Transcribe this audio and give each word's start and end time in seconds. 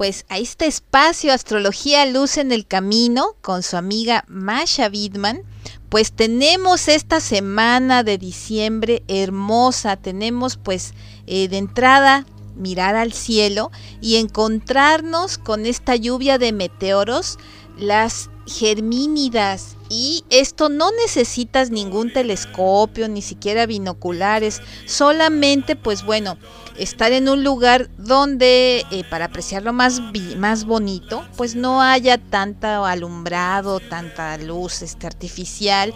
pues 0.00 0.24
a 0.30 0.38
este 0.38 0.64
espacio 0.66 1.30
Astrología 1.30 2.06
Luz 2.06 2.38
en 2.38 2.52
el 2.52 2.66
Camino 2.66 3.36
con 3.42 3.62
su 3.62 3.76
amiga 3.76 4.24
Masha 4.28 4.88
Bidman. 4.88 5.42
Pues 5.90 6.12
tenemos 6.12 6.88
esta 6.88 7.20
semana 7.20 8.02
de 8.02 8.16
diciembre 8.16 9.02
hermosa, 9.08 9.98
tenemos 9.98 10.56
pues 10.56 10.94
eh, 11.26 11.48
de 11.48 11.58
entrada 11.58 12.24
mirar 12.56 12.96
al 12.96 13.12
cielo 13.12 13.72
y 14.00 14.16
encontrarnos 14.16 15.36
con 15.36 15.66
esta 15.66 15.96
lluvia 15.96 16.38
de 16.38 16.52
meteoros, 16.52 17.36
las 17.78 18.30
germínidas 18.46 19.76
y 19.90 20.24
esto 20.30 20.68
no 20.68 20.92
necesitas 21.04 21.70
ningún 21.70 22.12
telescopio, 22.12 23.08
ni 23.08 23.22
siquiera 23.22 23.66
binoculares, 23.66 24.62
solamente 24.86 25.74
pues 25.74 26.04
bueno, 26.04 26.38
estar 26.78 27.10
en 27.10 27.28
un 27.28 27.42
lugar 27.42 27.90
donde 27.98 28.86
eh, 28.92 29.02
para 29.10 29.26
apreciarlo 29.26 29.72
más, 29.72 30.00
más 30.36 30.64
bonito, 30.64 31.24
pues 31.36 31.56
no 31.56 31.82
haya 31.82 32.18
tanta 32.18 32.88
alumbrado, 32.88 33.80
tanta 33.80 34.38
luz 34.38 34.80
este, 34.82 35.08
artificial. 35.08 35.92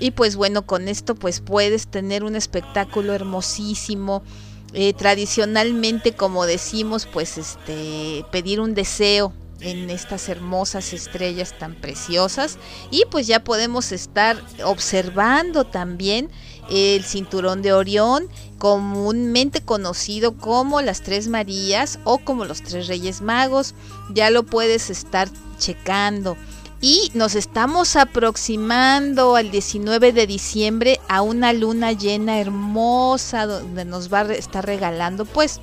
Y 0.00 0.10
pues 0.10 0.34
bueno, 0.34 0.66
con 0.66 0.88
esto 0.88 1.14
pues 1.14 1.40
puedes 1.40 1.86
tener 1.86 2.24
un 2.24 2.34
espectáculo 2.34 3.14
hermosísimo. 3.14 4.24
Eh, 4.72 4.92
tradicionalmente, 4.92 6.14
como 6.14 6.46
decimos, 6.46 7.06
pues 7.06 7.38
este 7.38 8.24
pedir 8.30 8.60
un 8.60 8.74
deseo 8.74 9.32
en 9.60 9.90
estas 9.90 10.28
hermosas 10.28 10.92
estrellas 10.92 11.58
tan 11.58 11.74
preciosas 11.74 12.58
y 12.90 13.04
pues 13.10 13.26
ya 13.26 13.44
podemos 13.44 13.92
estar 13.92 14.42
observando 14.64 15.64
también 15.64 16.30
el 16.70 17.04
cinturón 17.04 17.62
de 17.62 17.72
Orión, 17.72 18.28
comúnmente 18.58 19.60
conocido 19.60 20.36
como 20.36 20.80
las 20.80 21.02
Tres 21.02 21.28
Marías 21.28 21.98
o 22.04 22.18
como 22.18 22.44
los 22.44 22.62
Tres 22.62 22.86
Reyes 22.86 23.20
Magos, 23.20 23.74
ya 24.14 24.30
lo 24.30 24.44
puedes 24.44 24.88
estar 24.90 25.28
checando. 25.58 26.36
Y 26.82 27.10
nos 27.12 27.34
estamos 27.34 27.94
aproximando 27.94 29.36
al 29.36 29.50
19 29.50 30.12
de 30.12 30.26
diciembre 30.26 30.98
a 31.08 31.20
una 31.20 31.52
luna 31.52 31.92
llena 31.92 32.40
hermosa 32.40 33.46
donde 33.46 33.84
nos 33.84 34.10
va 34.10 34.20
a 34.20 34.32
estar 34.32 34.64
regalando 34.64 35.26
pues 35.26 35.60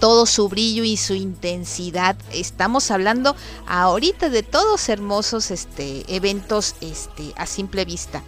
todo 0.00 0.26
su 0.26 0.48
brillo 0.48 0.84
y 0.84 0.96
su 0.96 1.14
intensidad. 1.14 2.16
Estamos 2.32 2.90
hablando 2.90 3.36
ahorita 3.66 4.28
de 4.28 4.42
todos 4.42 4.88
hermosos 4.88 5.50
este, 5.50 6.04
eventos 6.14 6.74
este, 6.80 7.32
a 7.36 7.46
simple 7.46 7.84
vista. 7.84 8.22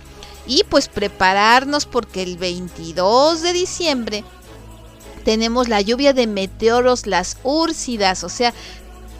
Y 0.47 0.65
pues 0.65 0.89
prepararnos 0.89 1.87
porque 1.87 2.23
el 2.23 2.37
22 2.37 3.43
de 3.43 3.53
diciembre 3.53 4.25
tenemos 5.25 5.69
la 5.69 5.81
lluvia 5.81 6.13
de 6.13 6.27
meteoros, 6.27 7.07
las 7.07 7.37
úrsidas, 7.45 8.25
o 8.25 8.29
sea, 8.29 8.55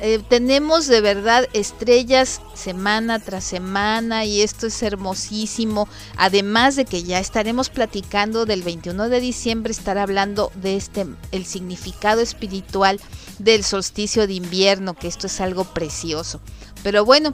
eh, 0.01 0.19
tenemos 0.29 0.87
de 0.87 1.01
verdad 1.01 1.47
estrellas 1.53 2.41
semana 2.55 3.19
tras 3.19 3.45
semana 3.45 4.25
y 4.25 4.41
esto 4.41 4.67
es 4.67 4.83
hermosísimo. 4.83 5.89
Además 6.17 6.77
de 6.77 6.85
que 6.85 7.03
ya 7.03 7.19
estaremos 7.19 7.69
platicando 7.69 8.47
del 8.47 8.63
21 8.63 9.09
de 9.09 9.21
diciembre, 9.21 9.73
estar 9.73 9.99
hablando 9.99 10.51
de 10.55 10.77
este 10.77 11.07
el 11.33 11.45
significado 11.45 12.21
espiritual 12.21 12.99
del 13.39 13.63
solsticio 13.63 14.27
de 14.27 14.35
invierno, 14.35 14.95
que 14.95 15.09
esto 15.09 15.27
es 15.27 15.41
algo 15.41 15.65
precioso. 15.65 16.41
Pero 16.83 17.05
bueno, 17.05 17.33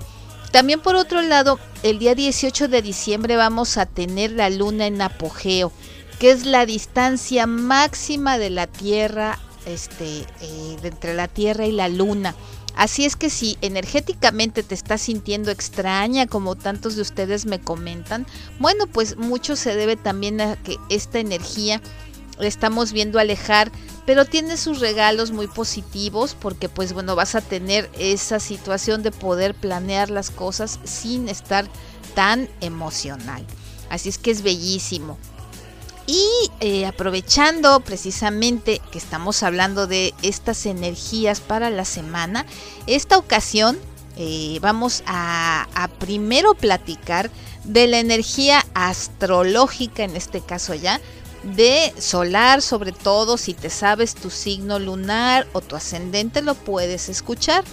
también 0.50 0.80
por 0.80 0.96
otro 0.96 1.22
lado, 1.22 1.58
el 1.82 1.98
día 1.98 2.14
18 2.14 2.68
de 2.68 2.82
diciembre 2.82 3.36
vamos 3.36 3.76
a 3.76 3.86
tener 3.86 4.32
la 4.32 4.50
luna 4.50 4.86
en 4.86 5.02
apogeo, 5.02 5.70
que 6.18 6.30
es 6.30 6.46
la 6.46 6.66
distancia 6.66 7.46
máxima 7.46 8.38
de 8.38 8.50
la 8.50 8.66
Tierra, 8.66 9.38
este, 9.66 10.20
eh, 10.40 10.76
entre 10.82 11.14
la 11.14 11.28
Tierra 11.28 11.66
y 11.66 11.72
la 11.72 11.88
luna. 11.88 12.34
Así 12.76 13.06
es 13.06 13.16
que 13.16 13.30
si 13.30 13.56
energéticamente 13.62 14.62
te 14.62 14.74
estás 14.74 15.00
sintiendo 15.00 15.50
extraña, 15.50 16.26
como 16.26 16.56
tantos 16.56 16.94
de 16.94 17.02
ustedes 17.02 17.46
me 17.46 17.58
comentan, 17.58 18.26
bueno, 18.58 18.86
pues 18.86 19.16
mucho 19.16 19.56
se 19.56 19.74
debe 19.74 19.96
también 19.96 20.42
a 20.42 20.56
que 20.56 20.76
esta 20.90 21.18
energía 21.18 21.80
la 22.38 22.46
estamos 22.46 22.92
viendo 22.92 23.18
alejar, 23.18 23.72
pero 24.04 24.26
tiene 24.26 24.58
sus 24.58 24.80
regalos 24.80 25.32
muy 25.32 25.46
positivos 25.46 26.36
porque 26.38 26.68
pues 26.68 26.92
bueno, 26.92 27.16
vas 27.16 27.34
a 27.34 27.40
tener 27.40 27.90
esa 27.98 28.40
situación 28.40 29.02
de 29.02 29.10
poder 29.10 29.54
planear 29.54 30.10
las 30.10 30.30
cosas 30.30 30.78
sin 30.84 31.30
estar 31.30 31.66
tan 32.14 32.46
emocional. 32.60 33.46
Así 33.88 34.10
es 34.10 34.18
que 34.18 34.30
es 34.30 34.42
bellísimo. 34.42 35.16
Y 36.06 36.28
eh, 36.60 36.86
aprovechando 36.86 37.80
precisamente 37.80 38.80
que 38.92 38.98
estamos 38.98 39.42
hablando 39.42 39.86
de 39.86 40.14
estas 40.22 40.66
energías 40.66 41.40
para 41.40 41.68
la 41.70 41.84
semana, 41.84 42.46
esta 42.86 43.18
ocasión 43.18 43.76
eh, 44.16 44.58
vamos 44.62 45.02
a, 45.06 45.66
a, 45.74 45.88
primero 45.88 46.54
platicar 46.54 47.30
de 47.64 47.88
la 47.88 47.98
energía 47.98 48.64
astrológica, 48.74 50.04
en 50.04 50.14
este 50.14 50.40
caso 50.40 50.74
ya, 50.74 51.00
de 51.42 51.92
solar, 51.98 52.62
sobre 52.62 52.92
todo 52.92 53.36
si 53.36 53.52
te 53.52 53.68
sabes 53.68 54.14
tu 54.14 54.30
signo 54.30 54.78
lunar 54.78 55.46
o 55.52 55.60
tu 55.60 55.76
ascendente, 55.76 56.40
lo 56.40 56.54
puedes 56.54 57.08
escuchar. 57.08 57.64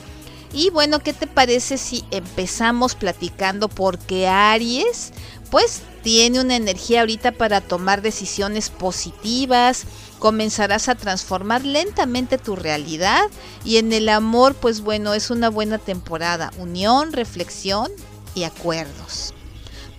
Y 0.54 0.70
bueno, 0.70 1.00
¿qué 1.00 1.14
te 1.14 1.28
parece 1.28 1.78
si 1.78 2.04
empezamos 2.12 2.94
platicando 2.94 3.70
porque 3.70 4.28
Aries, 4.28 5.12
pues 5.50 5.82
tiene 6.04 6.42
una 6.42 6.56
energía 6.56 7.00
ahorita 7.00 7.32
para 7.32 7.62
tomar 7.62 8.02
decisiones 8.02 8.70
positivas, 8.70 9.86
comenzarás 10.20 10.90
a 10.90 10.96
transformar 10.96 11.66
lentamente 11.66 12.38
tu 12.38 12.56
realidad 12.56 13.24
y 13.64 13.78
en 13.78 13.92
el 13.94 14.10
amor, 14.10 14.54
pues 14.54 14.82
bueno, 14.82 15.14
es 15.14 15.32
una 15.32 15.50
buena 15.50 15.80
temporada, 15.80 16.52
unión, 16.58 17.14
reflexión 17.14 17.90
y 18.36 18.44
acuerdos. 18.44 19.34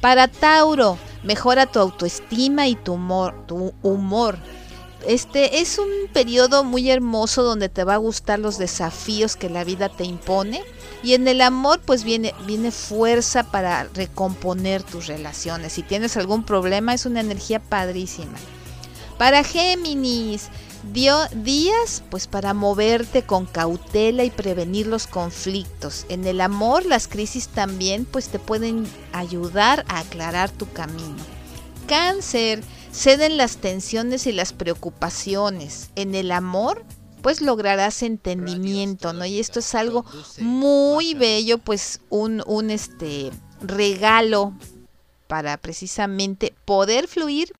Para 0.00 0.28
Tauro, 0.28 0.98
mejora 1.22 1.66
tu 1.66 1.78
autoestima 1.78 2.69
y 2.69 2.76
tu 2.76 2.93
humor, 2.93 3.47
tu 3.47 3.72
humor. 3.82 4.38
Este 5.06 5.60
es 5.60 5.78
un 5.78 5.88
periodo 6.12 6.65
muy 6.65 6.91
hermoso 6.91 7.42
donde 7.42 7.69
te 7.69 7.84
va 7.84 7.94
a 7.94 7.98
gustar 7.98 8.38
los 8.38 8.56
desafíos 8.56 9.37
que 9.37 9.50
la 9.50 9.65
vida 9.65 9.91
te 9.91 10.04
impone 10.04 10.62
y 11.03 11.12
en 11.12 11.28
el 11.28 11.42
amor 11.42 11.81
pues 11.84 12.04
viene, 12.04 12.34
viene 12.47 12.70
fuerza 12.70 13.44
para 13.44 13.84
recomponer 13.94 14.82
tus 14.82 15.06
relaciones. 15.06 15.75
Si 15.75 15.82
tienes 15.82 16.16
algún 16.16 16.43
problema 16.44 16.94
es 16.94 17.04
una 17.04 17.20
energía 17.20 17.60
padrísima. 17.60 18.38
Para 19.19 19.44
Géminis, 19.44 20.49
dio 20.93 21.19
días 21.34 22.02
pues 22.11 22.26
para 22.26 22.55
moverte 22.55 23.23
con 23.23 23.46
cautela 23.46 24.25
y 24.25 24.31
prevenir 24.31 24.87
los 24.87 25.06
conflictos. 25.06 26.06
En 26.08 26.26
el 26.26 26.40
amor 26.40 26.87
las 26.87 27.08
crisis 27.08 27.49
también 27.49 28.06
pues 28.06 28.29
te 28.29 28.38
pueden 28.38 28.87
ayudar 29.12 29.84
a 29.88 29.99
aclarar 29.99 30.50
tu 30.50 30.70
camino. 30.73 31.23
Cáncer, 31.87 32.62
ceden 32.94 33.37
las 33.37 33.56
tensiones 33.56 34.26
y 34.26 34.32
las 34.32 34.52
preocupaciones. 34.52 35.91
En 35.96 36.14
el 36.14 36.31
amor 36.31 36.85
pues 37.25 37.41
lograrás 37.41 38.02
entendimiento, 38.02 39.14
¿no? 39.14 39.25
Y 39.25 39.41
esto 39.41 39.61
es 39.61 39.75
algo 39.75 40.05
muy 40.41 41.14
bello, 41.14 41.56
pues 41.56 42.00
un, 42.11 42.43
un 42.46 42.70
este 42.70 43.31
regalo 43.62 44.52
para 45.26 45.56
precisamente 45.56 46.55
poder 46.67 47.08
fluir. 47.08 47.50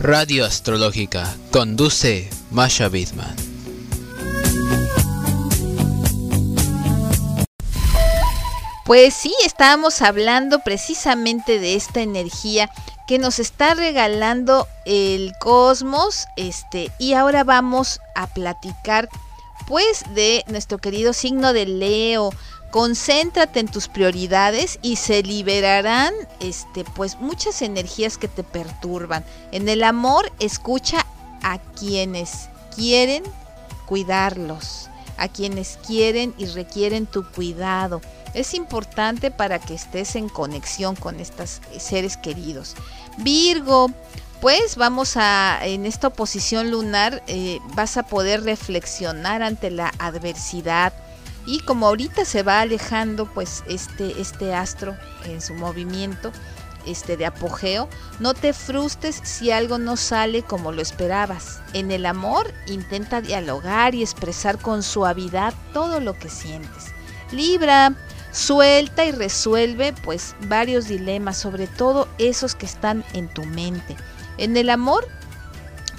Radio 0.00 0.44
Astrológica 0.44 1.36
conduce 1.52 2.28
Masha 2.50 2.88
Bidman. 2.88 3.49
Pues 8.90 9.14
sí, 9.14 9.32
estábamos 9.44 10.02
hablando 10.02 10.64
precisamente 10.64 11.60
de 11.60 11.76
esta 11.76 12.00
energía 12.00 12.72
que 13.06 13.20
nos 13.20 13.38
está 13.38 13.74
regalando 13.74 14.66
el 14.84 15.32
cosmos, 15.38 16.26
este, 16.34 16.90
y 16.98 17.12
ahora 17.12 17.44
vamos 17.44 18.00
a 18.16 18.26
platicar 18.26 19.08
pues 19.68 20.02
de 20.16 20.44
nuestro 20.48 20.78
querido 20.78 21.12
signo 21.12 21.52
de 21.52 21.66
Leo, 21.66 22.32
Concéntrate 22.72 23.60
en 23.60 23.68
tus 23.68 23.86
prioridades 23.86 24.80
y 24.82 24.96
se 24.96 25.22
liberarán 25.22 26.12
este 26.40 26.82
pues 26.82 27.20
muchas 27.20 27.62
energías 27.62 28.18
que 28.18 28.26
te 28.26 28.42
perturban. 28.42 29.24
En 29.52 29.68
el 29.68 29.84
amor 29.84 30.32
escucha 30.40 31.06
a 31.44 31.58
quienes 31.58 32.48
quieren 32.74 33.22
cuidarlos, 33.86 34.90
a 35.16 35.28
quienes 35.28 35.78
quieren 35.86 36.34
y 36.38 36.46
requieren 36.46 37.06
tu 37.06 37.24
cuidado. 37.30 38.00
Es 38.34 38.54
importante 38.54 39.30
para 39.30 39.58
que 39.58 39.74
estés 39.74 40.16
en 40.16 40.28
conexión 40.28 40.96
con 40.96 41.20
estos 41.20 41.60
seres 41.78 42.16
queridos. 42.16 42.76
Virgo, 43.18 43.90
pues 44.40 44.76
vamos 44.76 45.16
a, 45.16 45.60
en 45.62 45.84
esta 45.84 46.08
oposición 46.08 46.70
lunar, 46.70 47.22
eh, 47.26 47.58
vas 47.74 47.96
a 47.96 48.04
poder 48.04 48.42
reflexionar 48.42 49.42
ante 49.42 49.70
la 49.70 49.92
adversidad 49.98 50.92
y 51.46 51.60
como 51.60 51.86
ahorita 51.86 52.24
se 52.24 52.42
va 52.42 52.60
alejando 52.60 53.26
pues 53.26 53.64
este, 53.68 54.20
este 54.20 54.54
astro 54.54 54.96
en 55.24 55.40
su 55.40 55.54
movimiento 55.54 56.32
este 56.86 57.16
de 57.16 57.26
apogeo, 57.26 57.88
no 58.20 58.34
te 58.34 58.52
frustres 58.52 59.20
si 59.22 59.50
algo 59.50 59.78
no 59.78 59.96
sale 59.96 60.42
como 60.42 60.72
lo 60.72 60.80
esperabas. 60.80 61.60
En 61.74 61.90
el 61.90 62.06
amor 62.06 62.52
intenta 62.66 63.20
dialogar 63.20 63.94
y 63.94 64.02
expresar 64.02 64.58
con 64.58 64.82
suavidad 64.82 65.52
todo 65.72 66.00
lo 66.00 66.18
que 66.18 66.30
sientes. 66.30 66.86
Libra, 67.32 67.94
suelta 68.32 69.04
y 69.04 69.12
resuelve 69.12 69.92
pues 70.04 70.34
varios 70.48 70.88
dilemas, 70.88 71.36
sobre 71.36 71.66
todo 71.66 72.08
esos 72.18 72.54
que 72.54 72.66
están 72.66 73.04
en 73.12 73.28
tu 73.28 73.44
mente. 73.44 73.96
En 74.38 74.56
el 74.56 74.70
amor 74.70 75.06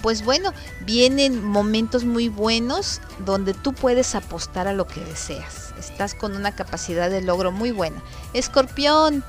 pues 0.01 0.25
bueno, 0.25 0.51
vienen 0.85 1.43
momentos 1.43 2.05
muy 2.05 2.27
buenos 2.27 3.01
donde 3.19 3.53
tú 3.53 3.73
puedes 3.73 4.15
apostar 4.15 4.67
a 4.67 4.73
lo 4.73 4.87
que 4.87 5.01
deseas. 5.01 5.73
Estás 5.77 6.15
con 6.15 6.35
una 6.35 6.55
capacidad 6.55 7.09
de 7.09 7.21
logro 7.21 7.51
muy 7.51 7.71
buena. 7.71 8.01
Escorpión, 8.33 9.23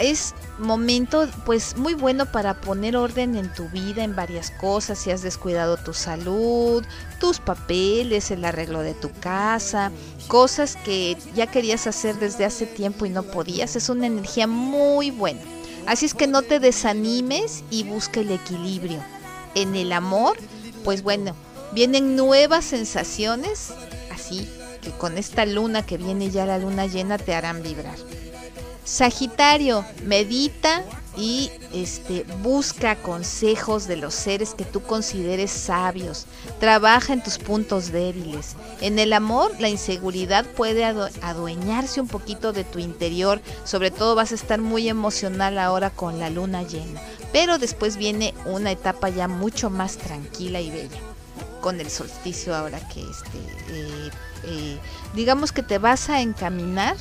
es 0.00 0.34
momento 0.58 1.28
pues 1.44 1.76
muy 1.76 1.94
bueno 1.94 2.26
para 2.26 2.60
poner 2.60 2.96
orden 2.96 3.36
en 3.36 3.52
tu 3.52 3.68
vida 3.68 4.02
en 4.04 4.14
varias 4.14 4.50
cosas, 4.50 4.98
si 4.98 5.10
has 5.10 5.22
descuidado 5.22 5.76
tu 5.76 5.92
salud, 5.92 6.84
tus 7.20 7.38
papeles, 7.38 8.30
el 8.30 8.44
arreglo 8.44 8.80
de 8.80 8.94
tu 8.94 9.10
casa, 9.20 9.90
cosas 10.26 10.76
que 10.76 11.16
ya 11.34 11.46
querías 11.46 11.86
hacer 11.86 12.16
desde 12.16 12.44
hace 12.44 12.66
tiempo 12.66 13.06
y 13.06 13.10
no 13.10 13.22
podías, 13.22 13.76
es 13.76 13.88
una 13.88 14.06
energía 14.06 14.46
muy 14.46 15.10
buena. 15.10 15.40
Así 15.86 16.06
es 16.06 16.14
que 16.14 16.26
no 16.26 16.42
te 16.42 16.60
desanimes 16.60 17.64
y 17.70 17.84
busca 17.84 18.20
el 18.20 18.30
equilibrio 18.30 19.02
en 19.54 19.74
el 19.74 19.92
amor, 19.92 20.36
pues 20.84 21.02
bueno, 21.02 21.34
vienen 21.72 22.14
nuevas 22.16 22.64
sensaciones, 22.64 23.70
así 24.12 24.48
que 24.82 24.90
con 24.90 25.18
esta 25.18 25.46
luna 25.46 25.84
que 25.84 25.96
viene 25.96 26.30
ya 26.30 26.46
la 26.46 26.58
luna 26.58 26.86
llena 26.86 27.18
te 27.18 27.34
harán 27.34 27.62
vibrar. 27.62 27.96
Sagitario, 28.88 29.84
medita 30.06 30.82
y 31.14 31.50
este, 31.74 32.24
busca 32.42 32.96
consejos 32.96 33.86
de 33.86 33.96
los 33.96 34.14
seres 34.14 34.54
que 34.54 34.64
tú 34.64 34.80
consideres 34.80 35.50
sabios. 35.50 36.24
Trabaja 36.58 37.12
en 37.12 37.22
tus 37.22 37.36
puntos 37.36 37.92
débiles. 37.92 38.56
En 38.80 38.98
el 38.98 39.12
amor, 39.12 39.52
la 39.60 39.68
inseguridad 39.68 40.46
puede 40.46 40.86
adueñarse 40.86 42.00
un 42.00 42.08
poquito 42.08 42.54
de 42.54 42.64
tu 42.64 42.78
interior. 42.78 43.42
Sobre 43.64 43.90
todo 43.90 44.14
vas 44.14 44.32
a 44.32 44.36
estar 44.36 44.58
muy 44.58 44.88
emocional 44.88 45.58
ahora 45.58 45.90
con 45.90 46.18
la 46.18 46.30
luna 46.30 46.62
llena. 46.62 47.02
Pero 47.30 47.58
después 47.58 47.98
viene 47.98 48.32
una 48.46 48.70
etapa 48.70 49.10
ya 49.10 49.28
mucho 49.28 49.68
más 49.68 49.98
tranquila 49.98 50.62
y 50.62 50.70
bella 50.70 50.98
con 51.60 51.78
el 51.78 51.90
solsticio 51.90 52.54
ahora 52.54 52.78
que 52.88 53.00
este 53.00 53.38
eh, 53.68 54.10
eh, 54.44 54.78
digamos 55.12 55.50
que 55.50 55.64
te 55.64 55.78
vas 55.78 56.08
a 56.08 56.20
encaminar 56.20 56.96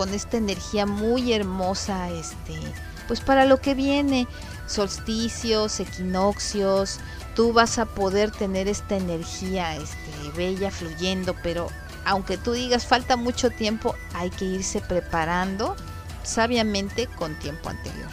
con 0.00 0.14
esta 0.14 0.38
energía 0.38 0.86
muy 0.86 1.34
hermosa 1.34 2.08
este 2.08 2.58
pues 3.06 3.20
para 3.20 3.44
lo 3.44 3.60
que 3.60 3.74
viene 3.74 4.26
solsticios 4.66 5.78
equinoccios 5.78 7.00
tú 7.34 7.52
vas 7.52 7.78
a 7.78 7.84
poder 7.84 8.30
tener 8.30 8.66
esta 8.66 8.96
energía 8.96 9.76
este 9.76 10.30
bella 10.34 10.70
fluyendo 10.70 11.36
pero 11.42 11.66
aunque 12.06 12.38
tú 12.38 12.52
digas 12.52 12.86
falta 12.86 13.18
mucho 13.18 13.50
tiempo 13.50 13.94
hay 14.14 14.30
que 14.30 14.46
irse 14.46 14.80
preparando 14.80 15.76
sabiamente 16.22 17.06
con 17.06 17.38
tiempo 17.38 17.68
anterior 17.68 18.08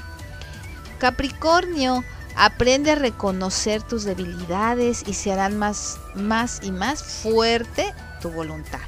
Capricornio, 0.99 2.03
aprende 2.35 2.91
a 2.91 2.95
reconocer 2.95 3.81
tus 3.81 4.03
debilidades 4.03 5.05
y 5.07 5.13
se 5.13 5.31
harán 5.31 5.57
más, 5.57 5.99
más 6.15 6.59
y 6.63 6.71
más 6.71 7.01
fuerte 7.01 7.93
tu 8.19 8.31
voluntad. 8.31 8.79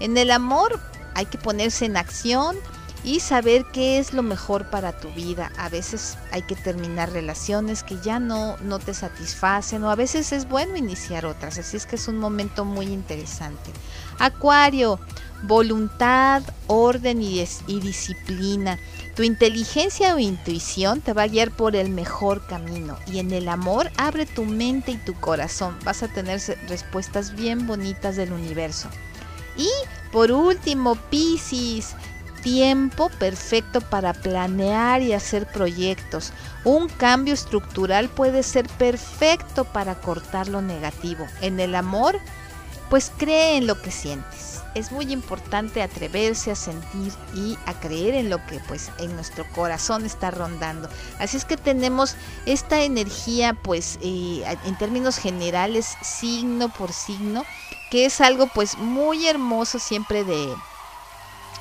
En 0.00 0.16
el 0.16 0.30
amor 0.30 0.80
hay 1.18 1.26
que 1.26 1.36
ponerse 1.36 1.84
en 1.84 1.96
acción 1.96 2.56
y 3.02 3.18
saber 3.18 3.64
qué 3.72 3.98
es 3.98 4.12
lo 4.12 4.22
mejor 4.22 4.70
para 4.70 4.92
tu 4.92 5.08
vida. 5.10 5.50
A 5.58 5.68
veces 5.68 6.16
hay 6.30 6.42
que 6.42 6.54
terminar 6.54 7.10
relaciones 7.10 7.82
que 7.82 7.98
ya 7.98 8.20
no, 8.20 8.56
no 8.58 8.78
te 8.78 8.94
satisfacen 8.94 9.82
o 9.82 9.90
a 9.90 9.96
veces 9.96 10.32
es 10.32 10.48
bueno 10.48 10.76
iniciar 10.76 11.26
otras. 11.26 11.58
Así 11.58 11.76
es 11.76 11.86
que 11.86 11.96
es 11.96 12.06
un 12.06 12.18
momento 12.18 12.64
muy 12.64 12.86
interesante. 12.86 13.72
Acuario, 14.20 15.00
voluntad, 15.42 16.44
orden 16.68 17.20
y, 17.20 17.44
y 17.66 17.80
disciplina. 17.80 18.78
Tu 19.16 19.24
inteligencia 19.24 20.14
o 20.14 20.20
intuición 20.20 21.00
te 21.00 21.14
va 21.14 21.22
a 21.22 21.28
guiar 21.28 21.50
por 21.50 21.74
el 21.74 21.90
mejor 21.90 22.46
camino 22.46 22.96
y 23.08 23.18
en 23.18 23.32
el 23.32 23.48
amor 23.48 23.90
abre 23.96 24.24
tu 24.24 24.44
mente 24.44 24.92
y 24.92 24.96
tu 24.98 25.14
corazón. 25.14 25.76
Vas 25.84 26.04
a 26.04 26.08
tener 26.08 26.40
respuestas 26.68 27.34
bien 27.34 27.66
bonitas 27.66 28.14
del 28.14 28.32
universo. 28.32 28.88
Y 29.58 29.68
por 30.10 30.32
último, 30.32 30.94
Piscis, 31.10 31.94
tiempo 32.42 33.10
perfecto 33.18 33.82
para 33.82 34.14
planear 34.14 35.02
y 35.02 35.12
hacer 35.12 35.46
proyectos. 35.46 36.32
Un 36.64 36.88
cambio 36.88 37.34
estructural 37.34 38.08
puede 38.08 38.42
ser 38.42 38.66
perfecto 38.78 39.64
para 39.64 39.96
cortar 39.96 40.48
lo 40.48 40.62
negativo. 40.62 41.26
En 41.42 41.60
el 41.60 41.74
amor, 41.74 42.18
pues 42.88 43.12
cree 43.18 43.58
en 43.58 43.66
lo 43.66 43.82
que 43.82 43.90
sientes 43.90 44.48
es 44.74 44.92
muy 44.92 45.12
importante 45.12 45.82
atreverse 45.82 46.50
a 46.50 46.54
sentir 46.54 47.12
y 47.34 47.56
a 47.66 47.74
creer 47.74 48.14
en 48.14 48.30
lo 48.30 48.44
que 48.46 48.60
pues 48.68 48.90
en 48.98 49.14
nuestro 49.14 49.44
corazón 49.52 50.04
está 50.04 50.30
rondando. 50.30 50.88
Así 51.18 51.36
es 51.36 51.44
que 51.44 51.56
tenemos 51.56 52.16
esta 52.46 52.82
energía 52.82 53.54
pues 53.54 53.98
eh, 54.02 54.44
en 54.64 54.78
términos 54.78 55.18
generales 55.18 55.96
signo 56.02 56.68
por 56.68 56.92
signo 56.92 57.44
que 57.90 58.04
es 58.06 58.20
algo 58.20 58.48
pues 58.54 58.76
muy 58.78 59.26
hermoso 59.26 59.78
siempre 59.78 60.24
de, 60.24 60.54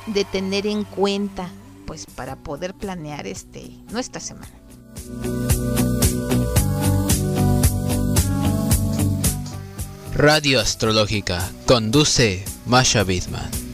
de 0.08 0.26
tener 0.26 0.68
en 0.68 0.84
cuenta 0.84 1.50
pues 1.86 2.06
para 2.06 2.36
poder 2.36 2.74
planear 2.74 3.28
este 3.28 3.70
nuestra 3.92 4.20
semana. 4.20 4.52
Radio 10.14 10.60
Astrológica 10.60 11.48
conduce 11.66 12.44
Masha 12.66 13.04
Bidman. 13.04 13.67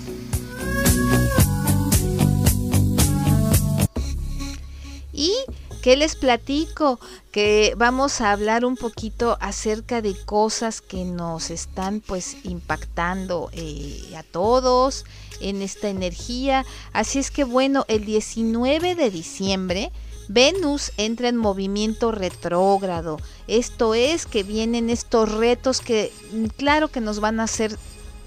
¿Qué 5.84 5.98
les 5.98 6.16
platico? 6.16 6.98
Que 7.34 7.74
vamos 7.76 8.22
a 8.22 8.32
hablar 8.32 8.64
un 8.64 8.78
poquito 8.78 9.38
acerca 9.42 10.02
de 10.02 10.16
cosas 10.16 10.80
que 10.80 11.04
nos 11.04 11.50
están 11.50 12.00
pues 12.00 12.38
impactando 12.46 13.50
eh, 13.52 14.16
a 14.16 14.24
todos 14.24 15.04
en 15.42 15.62
esta 15.62 15.90
energía. 15.90 16.66
Así 16.94 17.20
es 17.20 17.32
que 17.32 17.44
bueno, 17.44 17.84
el 17.90 18.06
19 18.06 18.96
de 18.96 19.12
diciembre 19.12 19.92
Venus 20.30 20.94
entra 20.96 21.28
en 21.28 21.36
movimiento 21.36 22.14
retrógrado. 22.14 23.18
Esto 23.48 23.94
es 23.94 24.26
que 24.26 24.44
vienen 24.44 24.90
estos 24.90 25.34
retos 25.34 25.82
que 25.82 26.14
claro 26.56 26.88
que 26.88 27.02
nos 27.02 27.20
van 27.20 27.42
a 27.42 27.44
hacer 27.44 27.78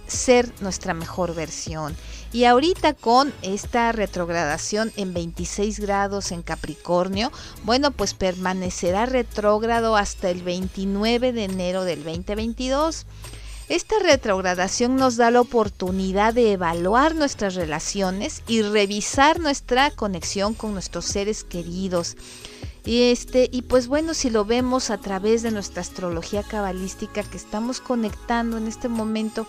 ser 0.06 0.52
nuestra 0.60 0.94
mejor 0.94 1.34
versión. 1.34 1.96
Y 2.32 2.44
ahorita 2.44 2.92
con 2.94 3.32
esta 3.42 3.92
retrogradación 3.92 4.92
en 4.96 5.14
26 5.14 5.80
grados 5.80 6.32
en 6.32 6.42
Capricornio, 6.42 7.32
bueno, 7.64 7.92
pues 7.92 8.14
permanecerá 8.14 9.06
retrógrado 9.06 9.96
hasta 9.96 10.28
el 10.30 10.42
29 10.42 11.32
de 11.32 11.44
enero 11.44 11.84
del 11.84 12.04
2022. 12.04 13.06
Esta 13.68 13.98
retrogradación 13.98 14.96
nos 14.96 15.16
da 15.16 15.30
la 15.30 15.40
oportunidad 15.40 16.34
de 16.34 16.52
evaluar 16.52 17.16
nuestras 17.16 17.54
relaciones 17.56 18.42
y 18.46 18.62
revisar 18.62 19.40
nuestra 19.40 19.90
conexión 19.90 20.54
con 20.54 20.72
nuestros 20.72 21.04
seres 21.06 21.42
queridos. 21.42 22.16
Y 22.84 23.10
este, 23.10 23.48
y 23.50 23.62
pues 23.62 23.88
bueno, 23.88 24.14
si 24.14 24.30
lo 24.30 24.44
vemos 24.44 24.90
a 24.90 24.98
través 24.98 25.42
de 25.42 25.50
nuestra 25.50 25.80
astrología 25.80 26.44
cabalística 26.44 27.25
que 27.25 27.36
estamos 27.36 27.80
conectando 27.80 28.56
en 28.58 28.68
este 28.68 28.88
momento, 28.88 29.48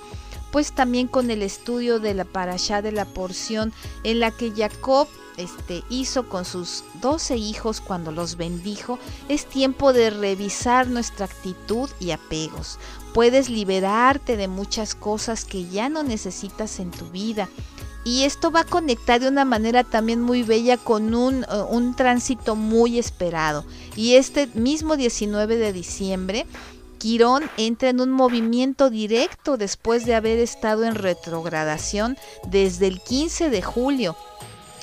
pues 0.57 0.71
también 0.71 1.07
con 1.07 1.29
el 1.29 1.43
estudio 1.43 1.99
de 1.99 2.15
la 2.15 2.25
parashá 2.25 2.81
de 2.81 2.91
la 2.91 3.05
porción 3.05 3.71
en 4.03 4.19
la 4.19 4.31
que 4.31 4.51
Jacob 4.57 5.07
este, 5.37 5.83
hizo 5.87 6.27
con 6.27 6.45
sus 6.45 6.83
doce 6.99 7.37
hijos 7.37 7.79
cuando 7.79 8.11
los 8.11 8.37
bendijo, 8.37 8.97
es 9.29 9.45
tiempo 9.45 9.93
de 9.93 10.09
revisar 10.09 10.87
nuestra 10.87 11.27
actitud 11.27 11.91
y 11.99 12.09
apegos. 12.09 12.79
Puedes 13.13 13.51
liberarte 13.51 14.35
de 14.35 14.47
muchas 14.47 14.95
cosas 14.95 15.45
que 15.45 15.67
ya 15.67 15.89
no 15.89 16.01
necesitas 16.01 16.79
en 16.79 16.89
tu 16.89 17.05
vida 17.11 17.49
y 18.03 18.23
esto 18.23 18.49
va 18.49 18.61
a 18.61 18.63
conectar 18.63 19.19
de 19.19 19.27
una 19.27 19.45
manera 19.45 19.83
también 19.83 20.21
muy 20.21 20.41
bella 20.41 20.77
con 20.77 21.13
un, 21.13 21.43
eh, 21.43 21.47
un 21.69 21.95
tránsito 21.95 22.55
muy 22.55 22.97
esperado. 22.97 23.63
Y 23.95 24.15
este 24.15 24.47
mismo 24.55 24.97
19 24.97 25.57
de 25.57 25.71
diciembre, 25.71 26.47
Quirón 26.97 27.49
entra 27.57 27.89
en 27.89 28.01
un 28.01 28.11
movimiento 28.11 28.89
directo 28.89 29.57
después 29.57 30.05
de 30.05 30.15
haber 30.15 30.39
estado 30.39 30.83
en 30.83 30.95
retrogradación 30.95 32.17
desde 32.47 32.87
el 32.87 33.01
15 33.01 33.49
de 33.49 33.61
julio. 33.61 34.15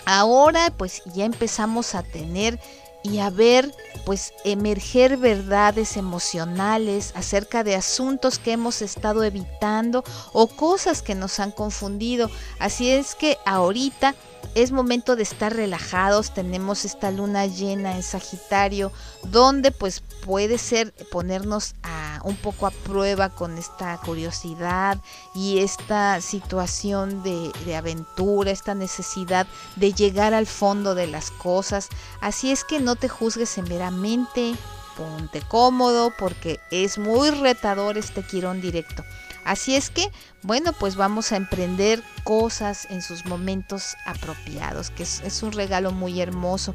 Ahora 0.06 0.72
pues 0.76 1.02
ya 1.14 1.24
empezamos 1.24 1.94
a 1.94 2.02
tener 2.02 2.58
y 3.04 3.18
a 3.18 3.30
ver 3.30 3.70
pues 4.04 4.32
emerger 4.44 5.16
verdades 5.18 5.96
emocionales 5.96 7.12
acerca 7.14 7.62
de 7.62 7.74
asuntos 7.74 8.38
que 8.38 8.52
hemos 8.52 8.82
estado 8.82 9.22
evitando 9.22 10.02
o 10.32 10.48
cosas 10.48 11.02
que 11.02 11.14
nos 11.14 11.38
han 11.38 11.52
confundido. 11.52 12.30
Así 12.58 12.90
es 12.90 13.14
que 13.14 13.38
ahorita 13.44 14.14
es 14.54 14.72
momento 14.72 15.16
de 15.16 15.22
estar 15.22 15.54
relajados, 15.54 16.32
tenemos 16.32 16.84
esta 16.84 17.10
luna 17.10 17.46
llena 17.46 17.96
en 17.96 18.02
Sagitario, 18.02 18.92
donde 19.24 19.70
pues 19.70 20.00
puede 20.24 20.58
ser 20.58 20.92
ponernos 21.10 21.74
a, 21.82 22.03
un 22.24 22.36
poco 22.36 22.66
a 22.66 22.70
prueba 22.70 23.28
con 23.28 23.56
esta 23.58 23.96
curiosidad 23.98 24.98
y 25.34 25.58
esta 25.58 26.20
situación 26.20 27.22
de, 27.22 27.76
aventura, 27.76 28.50
esta 28.50 28.74
necesidad 28.74 29.46
de 29.76 29.92
llegar 29.92 30.34
al 30.34 30.46
fondo 30.46 30.94
de 30.94 31.06
las 31.06 31.30
cosas. 31.30 31.88
Así 32.20 32.50
es 32.50 32.64
que 32.64 32.80
no 32.80 32.96
te 32.96 33.08
juzgues 33.08 33.50
severamente, 33.50 34.54
ponte 34.96 35.42
cómodo 35.42 36.12
porque 36.18 36.60
es 36.70 36.98
muy 36.98 37.30
retador 37.30 37.98
este 37.98 38.22
quirón 38.22 38.60
directo. 38.60 39.04
Así 39.44 39.76
es 39.76 39.90
que, 39.90 40.10
bueno, 40.42 40.72
pues 40.72 40.96
vamos 40.96 41.30
a 41.30 41.36
emprender 41.36 42.02
cosas 42.24 42.86
en 42.90 43.02
sus 43.02 43.26
momentos 43.26 43.94
apropiados, 44.06 44.90
que 44.90 45.02
es, 45.02 45.42
un 45.42 45.52
regalo 45.52 45.92
muy 45.92 46.22
hermoso. 46.22 46.74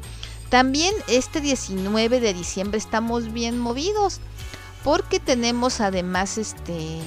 También 0.50 0.94
este 1.08 1.40
19 1.40 2.20
de 2.20 2.32
diciembre 2.32 2.78
estamos 2.78 3.32
bien 3.32 3.58
movidos 3.58 4.20
porque 4.84 5.20
tenemos 5.20 5.80
además 5.80 6.38
este 6.38 7.00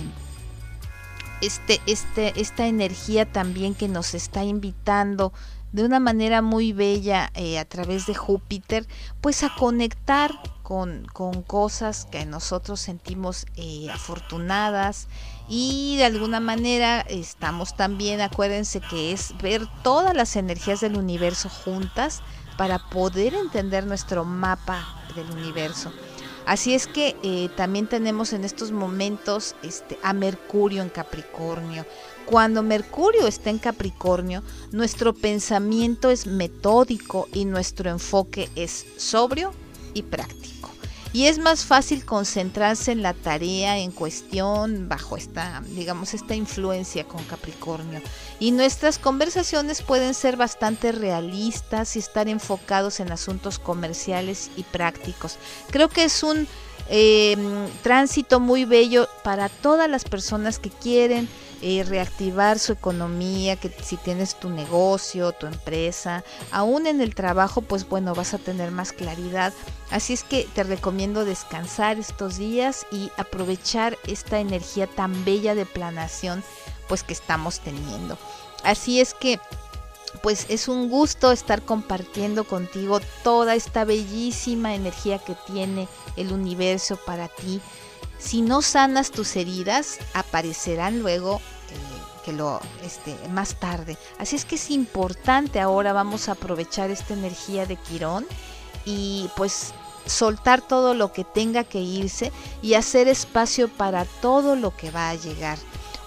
este, 1.42 1.82
este, 1.88 2.39
esta 2.39 2.68
energía 2.68 3.30
también 3.30 3.75
que 3.75 3.89
nos 3.89 4.13
está 4.13 4.46
invitando 4.46 5.34
de 5.74 5.84
una 5.84 6.00
manera 6.00 6.42
muy 6.42 6.72
bella 6.72 7.32
eh, 7.34 7.60
a 7.60 7.65
través 7.65 8.06
de 8.06 8.13
Júpiter, 8.13 8.88
pues 9.20 9.44
a 9.44 9.53
conectar 9.56 10.32
con, 10.62 11.06
cosas 11.48 12.06
que 12.06 12.25
nosotros 12.25 12.80
sentimos 12.80 13.46
eh, 13.58 13.89
afortunadas 13.92 15.08
y 15.50 15.98
de 15.98 16.06
alguna 16.06 16.39
manera 16.39 17.01
estamos 17.01 17.75
también, 17.75 18.22
acuérdense 18.22 18.80
que 18.80 19.12
es 19.12 19.36
ver 19.42 19.68
todas 19.84 20.15
las 20.15 20.36
energías 20.38 20.80
del 20.80 20.96
universo 20.96 21.50
juntas 21.50 22.22
para 22.58 22.80
poder 22.89 23.34
entender 23.34 23.86
nuestro 23.86 24.24
mapa 24.24 25.03
del 25.15 25.30
universo. 25.32 25.92
Así 26.45 26.73
es 26.73 26.88
que 26.88 27.15
eh, 27.23 27.50
también 27.55 27.88
tenemos 27.88 28.33
en 28.33 28.43
estos 28.43 28.71
momentos 28.71 29.55
este, 29.63 29.97
a 30.03 30.13
Mercurio 30.13 30.81
en 30.81 30.89
Capricornio. 30.89 31.85
Cuando 32.25 32.63
Mercurio 32.63 33.27
está 33.27 33.50
en 33.50 33.59
Capricornio, 33.59 34.43
nuestro 34.71 35.13
pensamiento 35.13 36.09
es 36.09 36.27
metódico 36.27 37.27
y 37.33 37.45
nuestro 37.45 37.89
enfoque 37.89 38.50
es 38.55 38.85
sobrio 38.97 39.53
y 39.93 40.03
práctico 40.03 40.62
y 41.13 41.27
es 41.27 41.38
más 41.38 41.63
fácil 41.63 42.05
concentrarse 42.05 42.91
en 42.91 43.03
la 43.03 43.13
tarea 43.13 43.77
en 43.77 43.91
cuestión 43.91 44.89
bajo 44.89 45.15
esta, 45.15 45.62
digamos, 45.67 46.15
esta 46.15 46.34
influencia 46.34 47.03
con 47.03 47.24
Capricornio. 47.25 48.01
Y 48.39 48.51
nuestras 48.51 48.98
conversaciones 48.98 49.84
pueden 49.84 50.15
ser 50.15 50.38
bastante 50.38 50.91
realistas 50.91 51.96
y 51.96 52.00
estar 52.00 52.27
enfocados 52.27 53.00
en 53.00 53.12
asuntos 53.12 53.60
comerciales 53.60 54.50
y 54.58 54.63
prácticos. 54.63 55.38
Creo 55.70 55.88
que 55.88 56.05
es 56.05 56.24
un 56.24 56.48
eh, 56.89 57.38
tránsito 57.84 58.39
muy 58.39 58.65
bello 58.65 59.08
para 59.24 59.50
todas 59.50 59.88
las 59.88 60.05
personas 60.05 60.58
que 60.58 60.72
quieren 60.72 61.29
eh, 61.65 61.86
reactivar 61.86 62.60
su 62.60 62.74
economía, 62.74 63.55
que 63.55 63.70
si 63.70 63.96
tienes 63.96 64.36
tu 64.36 64.50
negocio, 64.50 65.32
tu 65.32 65.46
empresa, 65.46 66.25
aún 66.51 66.88
en 66.88 67.00
el 67.00 67.15
trabajo, 67.15 67.62
pues 67.62 67.88
bueno, 67.88 68.13
vas 68.13 68.34
a 68.34 68.38
tener 68.38 68.70
más 68.70 68.91
claridad. 68.91 69.53
Así 69.89 70.12
es 70.12 70.25
que 70.25 70.46
te 70.53 70.63
recomiendo 70.63 71.24
descansar 71.24 72.00
estos 72.00 72.36
días 72.36 72.86
y 72.91 73.12
aprovechar 73.15 73.98
esta 74.08 74.41
energía 74.41 74.88
tan 74.88 75.24
bella 75.24 75.55
de 75.55 75.65
planación 75.65 76.43
pues 76.89 77.01
que 77.01 77.13
estamos 77.13 77.62
teniendo. 77.62 78.17
Así 78.65 79.00
es 79.00 79.13
que 79.13 79.39
pues 80.22 80.48
es 80.50 80.67
un 80.67 80.89
gusto 80.89 81.32
estar 81.32 81.62
compartiendo 81.62 82.43
contigo 82.43 83.00
toda 83.24 83.55
esta 83.55 83.86
bellísima 83.86 84.75
energía 84.75 85.17
que 85.17 85.38
tiene 85.48 85.88
el 86.17 86.34
universo 86.34 86.98
para 86.98 87.29
ti. 87.29 87.62
Si 88.20 88.41
no 88.41 88.62
sanas 88.62 89.12
tus 89.12 89.38
heridas, 89.38 90.00
aparecerán 90.13 91.00
luego 91.00 91.41
que 92.24 92.34
lo 92.34 92.60
este, 92.84 93.15
más 93.30 93.60
tarde. 93.60 93.98
Así 94.18 94.36
es 94.36 94.46
que 94.46 94.56
es 94.56 94.72
importante 94.72 95.60
ahora 95.60 95.94
vamos 95.94 96.30
a 96.30 96.34
aprovechar 96.34 96.89
esta 96.89 97.13
energía 97.13 97.65
de 97.65 97.75
Quirón 97.75 98.25
y 98.86 99.30
pues 99.36 99.74
soltar 100.06 100.62
todo 100.62 100.94
lo 100.94 101.13
que 101.13 101.24
tenga 101.24 101.63
que 101.63 101.80
irse 101.80 102.32
y 102.62 102.74
hacer 102.74 103.08
espacio 103.08 103.68
para 103.68 104.06
todo 104.06 104.56
lo 104.56 104.75
que 104.75 104.92
va 104.92 105.10
a 105.10 105.15
llegar. 105.15 105.58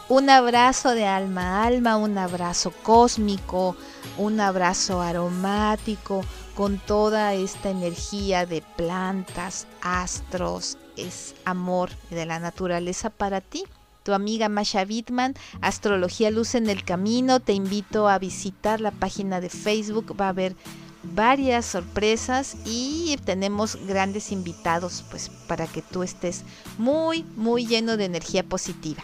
Un 0.09 0.31
abrazo 0.31 0.91
de 0.91 1.05
alma 1.05 1.43
a 1.43 1.65
alma, 1.67 1.97
un 1.97 2.17
abrazo 2.17 2.73
cósmico, 2.83 3.77
un 4.19 4.41
abrazo 4.41 5.01
aromático 5.01 6.25
con 6.55 6.79
toda 6.79 7.35
esta 7.35 7.71
energía 7.71 8.47
de 8.47 8.63
plantas, 8.77 9.67
astros, 9.83 10.79
es 10.97 11.35
amor 11.45 11.91
de 12.11 12.25
la 12.25 12.39
naturaleza 12.39 13.11
para 13.11 13.41
ti 13.41 13.65
tu 14.07 14.15
amiga 14.15 14.49
Masha 14.49 14.85
Wittman, 14.89 15.35
Astrología 15.61 16.31
Luz 16.31 16.55
en 16.55 16.71
el 16.71 16.85
Camino. 16.85 17.41
Te 17.41 17.55
invito 17.55 18.09
a 18.09 18.21
visitar 18.21 18.81
la 18.81 18.93
página 18.93 19.41
de 19.41 19.51
Facebook, 19.51 20.15
va 20.19 20.27
a 20.27 20.29
haber 20.29 20.55
varias 21.03 21.67
sorpresas 21.67 22.57
y 22.65 23.19
tenemos 23.25 23.75
grandes 23.87 24.31
invitados 24.31 25.05
pues 25.11 25.29
para 25.49 25.67
que 25.67 25.83
tú 25.83 26.05
estés 26.05 26.45
muy 26.79 27.25
muy 27.37 27.67
lleno 27.67 27.97
de 27.97 28.05
energía 28.05 28.45
positiva. 28.45 29.03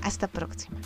Hasta 0.00 0.26
próxima. 0.26 0.78